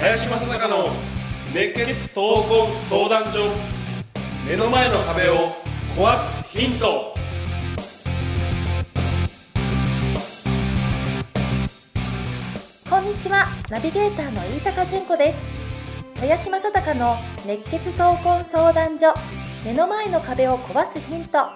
[0.00, 0.90] 林正孝の
[1.52, 3.52] 熱血闘魂相談所
[4.48, 5.34] 目の前の壁を
[5.96, 7.14] 壊すヒント。
[12.88, 13.48] こんにちは。
[13.68, 15.57] ナビゲーターの飯高純子です。
[16.20, 17.16] 林正孝の
[17.46, 19.14] 熱血闘魂相談所。
[19.64, 21.46] 目の前の壁を壊すヒント。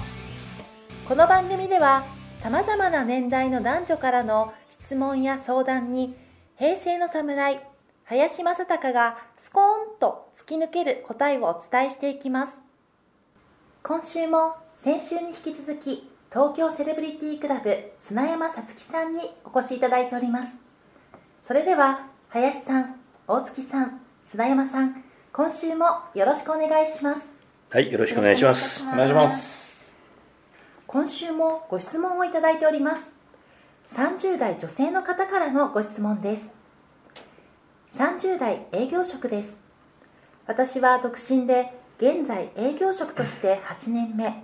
[1.09, 2.05] この番組では
[2.39, 6.15] さまざまな年代の男女からの質問や相談に
[6.57, 7.61] 平成の侍
[8.05, 9.63] 林正孝がスコー
[9.97, 12.57] ンと突き抜ける答えをお伝えしていきます。
[13.83, 14.55] 今週も
[14.85, 20.53] 先週に引き続き東京セレブリティクラブ砂山さつきさんにお越しいただいております。
[21.43, 24.02] それでは林さん大月さん
[24.33, 27.29] 砂山さん今週もよろしくお願いします。
[27.69, 28.83] はい、よろしくお願いします。
[28.83, 29.95] お願いします。
[30.87, 33.11] 今週もご質問をいただいております。
[33.95, 36.45] 30代女性の方からのご質問です。
[37.99, 39.53] 30代営業職です。
[40.47, 44.43] 私は独身で現在営業職として8年目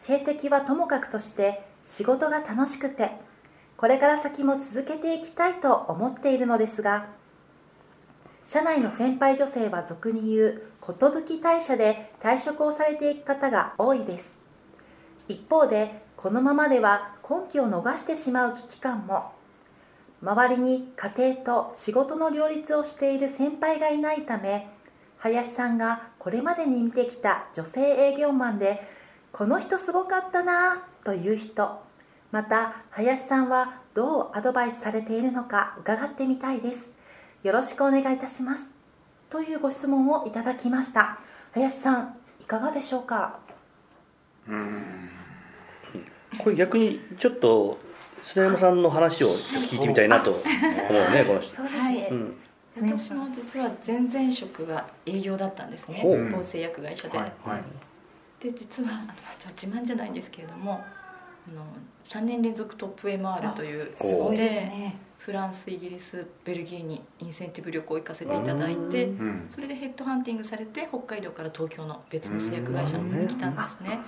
[0.00, 3.12] 成績はともかくとして仕事が楽しくて
[3.76, 7.16] これから先も続けていきたいと思っているのですが
[8.50, 10.92] 社内の先輩女性は俗に言う寿
[11.36, 14.30] 退社で退職をされていく方が多いです。
[15.28, 19.32] 一方でこのままでは今期を逃してしまう危機感も。
[20.22, 24.68] 周りに家庭と仕事の両立をしている先輩がいないため
[25.18, 28.82] 林さんがこれまでに見てきた女性営業マンで
[29.30, 31.80] この人すごかったなぁという人
[32.32, 36.97] また林さんはどうアドバイスされているのか伺ってみたいです。
[37.44, 38.64] よろしくお願いいたします。
[39.30, 41.20] というご質問をいただきました。
[41.54, 43.38] 林さんいかがでしょうか？
[46.42, 47.78] これ逆にちょっと
[48.22, 50.42] 砂山さんの話を聞いてみたいなと思う
[51.12, 51.54] ね、この人。
[51.54, 52.08] そうですね、はい。
[52.10, 52.36] うん、
[52.74, 56.02] 私も実は前々職が営業だったんですね。
[56.32, 57.62] 某製薬会社で、はいはい。
[58.42, 58.90] で実は
[59.50, 61.07] 自慢じゃないんですけれどもあ
[61.54, 61.64] の
[62.04, 64.96] 3年連続トップ MR というすごいでですね。
[65.18, 69.46] フランスイギリスベルギーにインセンティブ旅行行かせていただいてうん。
[69.48, 73.98] それでヘッドハンティングされて北海道から東京の別の製薬会社の方に来たんですね。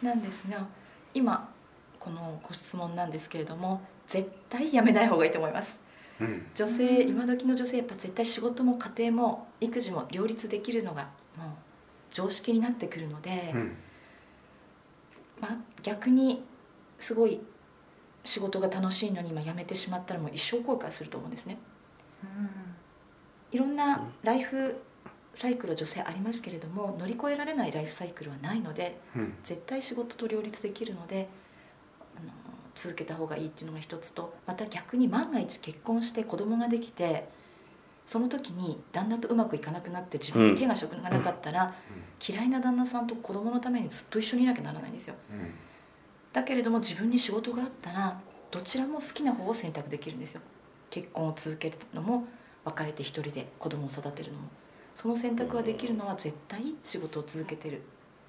[0.00, 0.66] なんですが
[1.12, 1.52] 今
[1.98, 5.78] このご質問なんですけれども絶対やめない方がいいと思います。
[6.20, 6.46] うん。
[6.54, 11.46] 女性今時の女性やっぱ絶対仕事も家庭も育児も両立できるのがもう
[12.10, 13.76] 常識になってくるので、うん
[15.42, 16.42] まあ、逆に
[16.98, 17.40] すごい
[18.24, 21.58] 仕事が楽しいのに今辞めてしまったらもう一生後悔すると思うんですね。
[23.50, 24.76] いろんなライフ
[25.34, 29.34] サイクル女性ありますけれども乗り越えられないライフサイクルはないのでうん。
[29.42, 31.28] 絶対仕事と両立できるので
[32.16, 32.28] あの
[32.76, 37.28] 続けた方がいいっていうのが一つとまた逆に万が一結婚して子供ができて
[38.06, 41.74] その時に旦那とうまくいかなくなって自分に手が職がなかったら、
[42.26, 45.14] 嫌いな旦那さんと子供のためにずっと一緒にいなきゃならないんですよ。
[45.30, 45.54] うん。
[46.32, 48.20] だけれども自分に仕事があったら
[48.50, 50.40] どちらも好きな方を選択できるんですよ。
[50.90, 52.26] 結婚を続けるのも
[52.64, 54.48] 別れて一人で子供を育てるのも。
[54.94, 57.82] その選択ができるのは絶対仕事を続けてる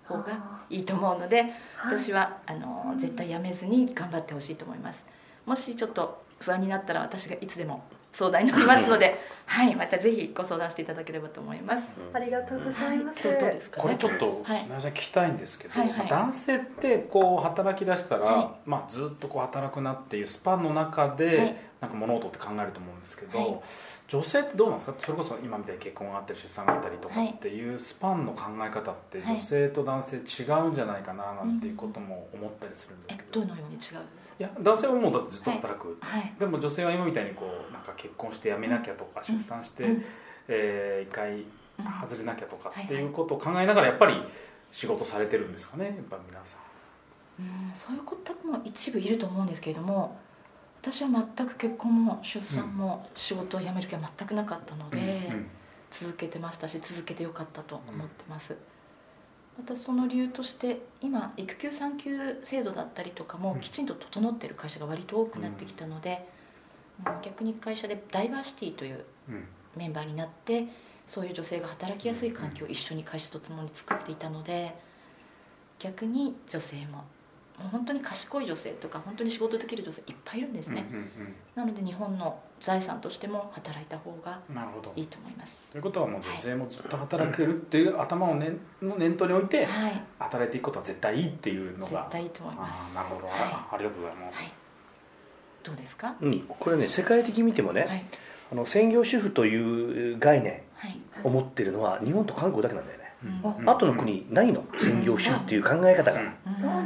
[0.05, 1.51] 方がいいと思うので
[1.83, 5.05] 私はあの絶対やめずに頑張ってほしいと思います。
[5.45, 14.61] もしちょっと不安になったら私がいつでも相談に乗りますので、はい、またぜひご相談していただければと思います、ありがとうございます、どうどうですかこれねちょっとはい。
[14.65, 15.89] 聞きたいんですけど、はい。
[15.89, 21.55] はいまあ男性ってこう働き出したら、はまあ、ずっとこう働くなっていうスパンの中で、はい。
[21.81, 23.59] なんか物事って考えると思うんですけど、はい。
[24.07, 24.97] 女性ってどうなんですか？
[24.99, 27.29] それこそ今みたいに結婚があったり出産があったりとかはい。
[27.31, 29.35] っていうスパンの考え方ってはい。
[29.37, 33.81] 女性と男性違うんじゃないかななんていうことも思ったりするんですえけど、どのように違う？
[34.39, 36.33] いや男性はもうだってずっと働く、はい。
[36.39, 39.37] でも女性は今みたいにこうなんか結婚して辞めなきゃとか、うん。
[39.37, 40.03] 出産して、うん。
[40.47, 41.45] えー一回うん。
[42.07, 44.15] 外れなきゃとかはいっていうことを考えながらやっぱり
[44.71, 46.59] 仕事されてるんですかねやっぱ皆さん。
[47.39, 50.19] うんそういう方も一部いると思うんですけれども
[50.79, 55.47] 私は全く結婚も出産も仕事を辞める気は全くなかったので、うん。
[55.93, 58.57] 続けてましたし続けてよかったと思ってます、
[59.57, 63.59] またその理由として今育休産休制度だったりとかもうん。
[63.59, 66.27] きちんと整っている会社が割と多くなってきたので、
[67.05, 67.21] うん。
[67.21, 69.45] 逆に会社でダイバーシティといううん。
[69.75, 70.67] メンバーになって
[71.07, 74.75] そういう女性が働きやすい環境を一緒に会社と共に作っていたので
[75.79, 77.03] 逆に女性も
[77.59, 80.85] もう本当に賢い女性とか本当に仕事できる女性いっぱいいるんですね、
[81.53, 84.93] なので日本の財産としても働いた方がなるほど。
[84.95, 85.53] いいと思います。
[85.73, 88.51] ということはもう女性もずっと働けるっていう頭を、ね、
[88.81, 90.01] の念頭に置いてはい。
[90.17, 91.91] 働いていくことは絶対いいっていうのが。
[91.91, 92.95] 絶対いいと思います。
[92.95, 93.35] なるほど、はい。
[93.41, 94.51] あありがとうございます、はい。
[95.61, 96.15] どうですか？
[96.21, 98.05] うん、これね世界的に見てもね、はい。
[98.53, 100.97] あの専業主婦という概念はい。
[101.25, 103.03] を持ってるのは日本と韓国だけなんだよね、
[103.59, 103.69] うん。
[103.69, 106.21] 後の国ないの専業主婦っていう考え方が、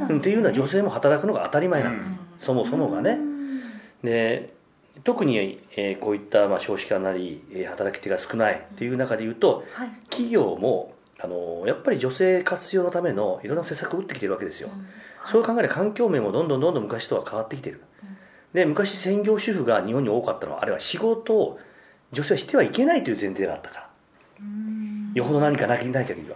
[0.09, 0.17] うん。
[0.17, 2.17] っていうのは女性も働くのが当たり前なの、うん。
[2.39, 3.11] そもそもがね。
[3.11, 3.61] うん。
[4.03, 4.56] で
[5.03, 9.89] 特に、えーこういった、まあ、少子化なり、えー働き手が少ないっていう中で言うとはい。
[10.09, 14.69] 企業もあのやっぱり女性活用のためのいろんな施策を打ってきてるわけですよ、
[15.31, 17.81] そう考える環境面もどんどんどんどん昔とは変わってきてる、
[18.53, 21.59] で昔専業主婦が日本に多かったのはあれは仕事を
[22.11, 23.89] 女性はしてはいけないという前提があったから。
[25.15, 26.35] よほど何かなきない限りは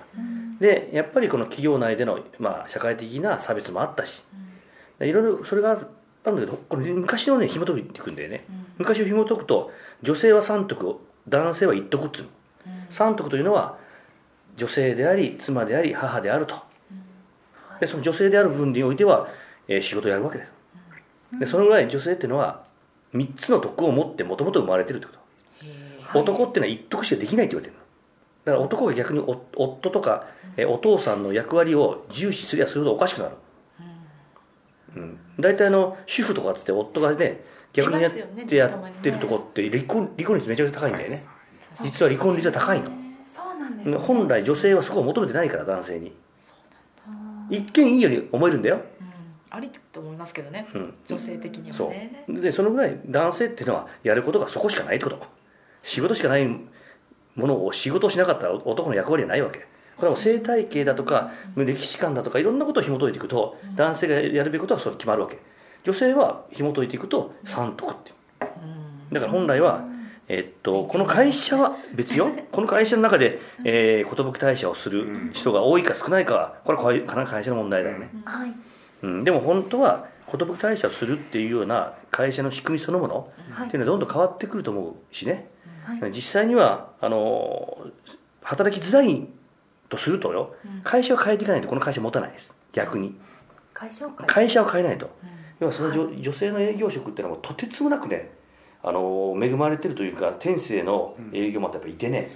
[0.60, 4.24] でやっぱりこの企業内での、まあ、社会的な差別もあったし。
[5.06, 5.80] いろいろそれが
[6.24, 8.46] あるんだけどこれ昔のね紐解いていくんだよね、
[8.78, 9.72] 昔を紐解くと
[10.04, 10.98] 女性は三徳
[11.28, 12.30] 男性は一徳っつうの、
[12.90, 13.78] 三徳というのは
[14.58, 16.56] 女性であり妻であり母であると、
[17.80, 19.28] でその女性である部分においては、
[19.68, 20.52] えー仕事をやるわけです。
[21.40, 22.64] でそのぐらい女性っていうのは
[23.14, 26.20] 3つの徳を持ってもともと生まれてるってこと。
[26.20, 27.82] 男っていうのは一徳しかできないって言われてるの。
[28.44, 30.28] だから男が逆にお夫とか、
[30.58, 33.36] えお父さんの役割を重視すりゃするとおかしくなる、
[34.96, 37.44] うん、大体あの主婦とかっつって夫がね
[37.74, 41.26] 逆にやってやってるとこって離婚離婚率めちゃくちゃ高いんだよね。
[41.82, 42.92] 実は離婚率は高いの。
[43.34, 46.14] そうなんです、ね、本来女性はそこを求めてないから男性に。
[47.50, 48.82] 一見いいように思えるんだよ、うん。
[49.50, 50.68] ありと思いますけどね。
[50.74, 52.42] うん、女性的にそもねう。
[52.42, 55.22] でそのぐらい男性っていうのはやることがそこしかないってこと。
[55.84, 59.66] 仕事しかないものを仕事をしなかったら男の役割はないわけ
[59.98, 65.40] これは生態系だとか歴史観だとかいろんなことを紐解いていくと男性がやるべきことはそれ決まるわけ。
[65.84, 68.12] 女性は紐解いていくと三徳って。
[69.12, 69.84] だから本来は、
[70.28, 72.30] えっとこの会社は別よ。
[72.52, 78.54] この会社の中でえー寿退社をする人が多いか少ないかはこれは会会社の問題だよね、はい。
[79.04, 83.68] うん、でも本当は寿退社をするっていうような会社の仕組みそのものはい。
[83.68, 85.50] っていうのはどんどん変わってくると思うしね、
[85.86, 86.12] はい。
[86.12, 87.88] 実際にはあの
[88.42, 89.28] 働きづらい
[89.92, 90.56] とするとよ。
[90.84, 92.54] 会社を変えていかないとこの会社持たないです。
[92.74, 93.16] 逆に。
[93.74, 95.10] 会社を変え会社を変えないと、
[95.60, 98.32] 要はその女,、女性の営業職っていうのはもうとてつもなくね
[98.84, 102.28] あの恵まれてるというか天性の営業マンってやっぱいてね、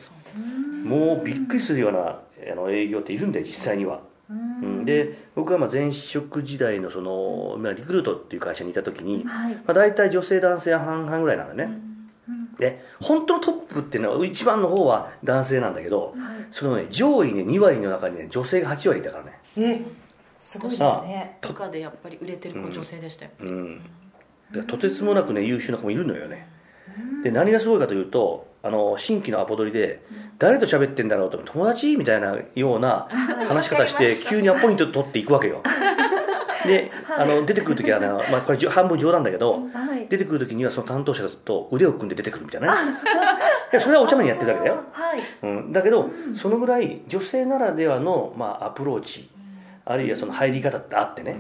[0.84, 2.20] もうびっくりするような
[2.52, 9.56] あの営業っているんだよ実際には、うん、で僕はまあ前職時代のその、まあ、リクルートっていう会社にいた時に、はい。
[9.56, 11.70] まあ、大体女性男性半々ぐらいなんだね、
[12.60, 16.16] で本当のトップっていうのは一番の方は男性なんだけど、
[16.52, 19.40] そのね上位ね2割の中にね女性が8割いたからね。
[19.58, 19.82] え
[20.40, 21.38] すごいですね。
[21.42, 23.32] とかでやっぱり売れてる子女性でしたよ。
[23.40, 23.82] うん。
[24.52, 26.48] でとてつもなくね優秀な子もいるのよね。
[27.24, 30.02] で何がすごいかというとあの新規のアポ取りで
[30.38, 31.96] 誰と喋ってんだろうと友達？
[31.98, 33.08] みたいなような
[33.48, 35.62] 話し方して急にアポイント取っていくわけよ
[36.66, 40.08] で、あの出てくるときはね、 まあ、これ半分冗談だけど、はい。
[40.10, 42.92] 出てくるときにはその担当者と腕を組んで出てくるみたいなね。
[43.74, 45.20] いやそれはお茶目にやってるだけだよ、 はい。
[45.44, 49.30] うん、だけどそのぐらい女性ならではの、まあ、アプローチ
[49.86, 51.38] あるいはその入り方ってあってね、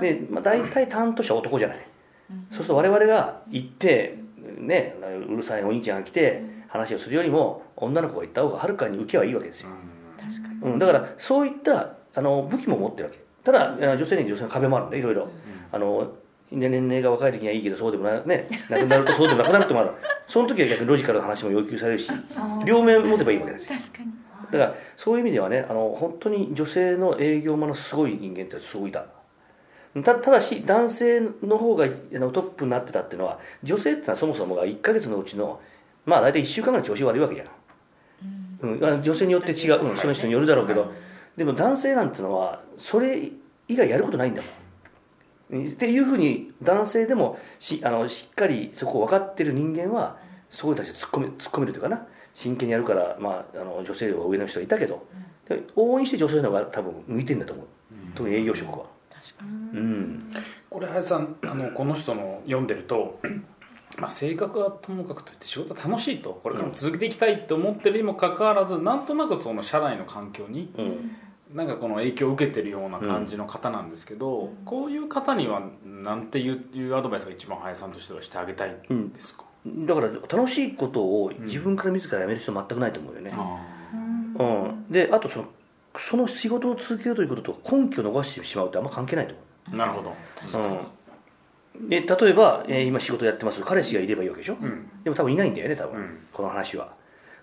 [0.00, 1.78] で、まあ、大体担当者は男じゃない、
[2.50, 4.18] そうすると我々が行って、
[4.58, 4.96] ね、
[5.28, 9.68] うるさいお兄ちゃんが来て話をするよりも女の子が行った方がはるかに受けはいいわけですよ、
[10.18, 10.72] 確かに。
[10.72, 15.28] うん、だからそういったあの武器も持ってるわけただ女性に女性の壁もあるんでいろいろ、
[15.70, 16.12] あの
[16.50, 19.90] 年齢が若い時にはいいけどそうでもな,、ね、なくなるとそうでもなくなるってまだ。
[20.28, 22.08] その時は逆にロジカルな話も要求されるし
[22.64, 23.78] 両面持てばいいわけですよ。
[23.78, 24.24] 確かに。
[24.50, 29.06] だからそういう意味ではねあの本当に女性の営業マンのすごい人間ってすごいいた
[30.02, 35.60] たただし男性の方があのトップになってたっていうのは女性ってのはそもそもが1ヶ月のうちの
[36.04, 37.48] まあ大体1週間ぐらい調子悪いわけじゃん、
[38.60, 40.92] うん、あ女性によって違う、うん、その人によるだろうけど
[41.36, 43.30] でも男性なんてのはそれ
[43.68, 44.42] 以外やることないんだ
[45.50, 45.68] もん。
[45.68, 50.18] っていうふうに男性でもしあのしっかりそこを分かってる人間は
[50.50, 52.06] そこに対して突っ込め突っ込めるというかな。
[52.34, 55.06] 真剣にやるから、まあ、あの女性よりは上の人がいたけど、
[55.48, 57.66] で往々にして女性の方が多分向いてるんだと思う、
[58.14, 58.86] 特に営業職は。
[59.10, 59.78] 確かに。
[59.78, 60.30] うん。
[60.68, 63.20] これ林さんあのこの人の読んでると、
[63.98, 71.16] まあ、性格はともかくといって仕事は楽しいとこれからも続けていきたいと思ってるにもかかわらずなんとなくその社内の環境にうん
[71.54, 83.60] なんかこの影響を受けてるような感じの方なんですけど、こういう方にはなんていういうアドバイスが一番林さんとしてはしてあげたいんですか、だから楽しいことを自分から自らやめる人全くないと思うよね、あ
[84.36, 84.86] うん。
[84.90, 85.46] であとその
[85.96, 89.36] その仕事を続けるということと根拠を逃してしまうってあんま関係ないと
[89.72, 90.12] あなるほど。
[90.58, 90.80] 思
[91.86, 93.60] う、で例えば、えー今仕事やってます。
[93.60, 94.90] 彼氏がいればいいわけでしょ、うん。
[95.04, 96.18] でも多分いないんだよね多分、うん。
[96.32, 96.92] この話は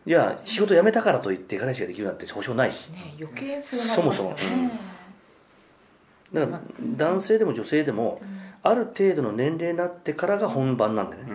[0.05, 2.91] じゃあ仕事辞めたからといって彼氏ができるなんて保証ないし。
[2.91, 4.36] ね余計そそもそも。
[6.34, 6.62] だから
[6.98, 8.22] 男性でも女性でも
[8.63, 11.34] ある程度の年齢になってからが本番なんだよね、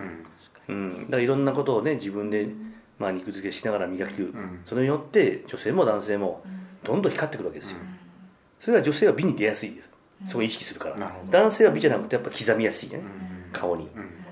[0.69, 0.75] うん。
[0.75, 2.49] うん、だからいろんなことをね自分で、
[2.97, 4.63] まあ、肉付けしながら磨く、ん。
[4.65, 6.43] それによって女性も男性も
[6.83, 7.77] どんどん光ってくるわけですよ、
[8.59, 9.71] それは女性は美に出やすい。
[9.71, 9.89] です
[10.29, 13.03] そこを意識するから、男性は美じゃなくてやっぱ刻みやすいね、うん。
[13.53, 13.87] 顔に、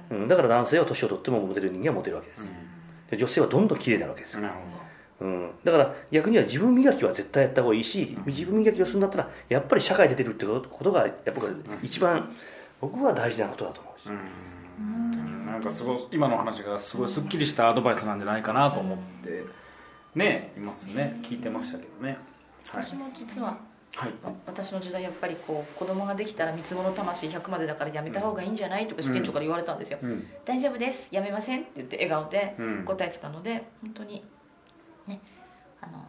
[0.09, 0.21] うん。
[0.21, 2.53] うん、だから男性は年を取ってもモテる人間はモテるわけです、で
[3.17, 4.60] 女性はどんどん綺麗になるわけですよ、なるほ
[5.22, 11.38] うん、だから逆には自分磨きは絶対やった方がいいし、自分磨きをするんだったらやっぱり社会出てるってことがやっぱり
[11.84, 12.36] 一番
[12.81, 15.45] 僕は大事なことだと思うし、どうん。
[15.45, 19.45] なんかすごい今の話がすごいすっきりしたアドバイスなんじゃないかなと思って
[20.15, 21.19] ねいますね。
[21.24, 22.17] 聞いてましたけどね。
[22.67, 22.84] はい。
[22.84, 23.57] 私も実は
[23.95, 24.09] はい。
[24.23, 28.87] わ私の時代やっぱりこう子供ができたら三つ子の魂100までだからやめた方がいいんじゃない？
[28.87, 30.27] とか支店長から言われたんですよ、うん。
[30.45, 31.07] 大丈夫です。
[31.11, 32.85] やめませんって言って笑顔でうん。
[32.85, 34.23] 答えてたので、本当に
[35.07, 35.21] ね
[35.81, 36.05] あのー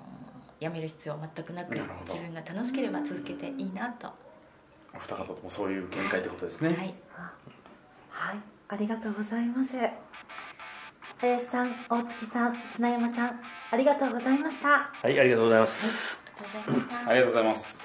[0.58, 1.76] やめる必要は全くなく
[2.06, 4.08] 自分が楽しければ続けていいなと、
[4.94, 6.68] お二方ともそういう見解ってことですね。
[6.70, 6.94] はい。
[8.08, 8.36] はい、
[8.68, 9.74] ありがとうございます。
[11.18, 13.40] 林さん、大月さん、砂山さん、
[13.70, 14.68] ありがとうございました。
[14.68, 17.80] はいありがとうございます、ありがとうございました、ありがとうございます。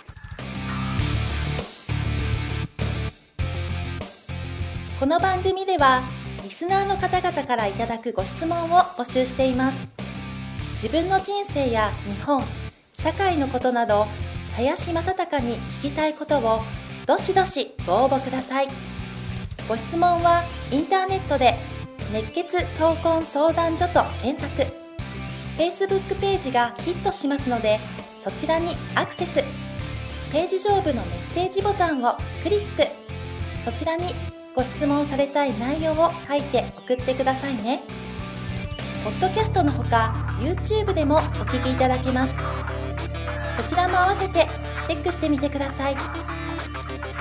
[5.00, 6.04] この番組では
[6.44, 9.78] リスナーの方々からいただくご質問を募集しています。
[10.84, 12.44] 自分の人生や日本
[12.94, 14.06] 社会のことなど
[14.56, 16.62] 林正孝に聞きたいことを
[17.08, 18.68] どしどしご応募ください。
[19.68, 21.56] ご質問はインターネットで
[22.14, 24.72] 「熱血闘魂相談所」と検索。
[25.58, 27.80] Facebook ページがヒットしますので
[28.24, 29.44] そちらにアクセス
[30.32, 32.84] ページ上部のメッセージボタンをクリック
[33.66, 34.14] そちらに
[34.56, 37.80] ご質問されたい内容を書いて送ってくださいね。
[39.04, 42.34] ポッドキャストのほか YouTube でもお聞きいただけます。
[43.58, 44.48] そちらも合わせて
[44.88, 45.98] チェックしてみてください。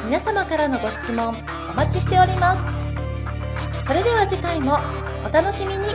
[0.05, 1.35] 皆様からのご質問
[1.71, 3.87] お待ちしております。
[3.87, 4.79] それでは次回も
[5.27, 5.87] お楽しみに。